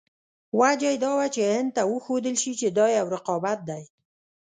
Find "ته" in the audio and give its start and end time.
1.75-1.81